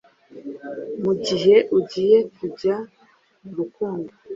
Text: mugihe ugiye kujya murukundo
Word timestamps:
mugihe 1.03 1.55
ugiye 1.77 2.17
kujya 2.37 2.75
murukundo 3.43 4.11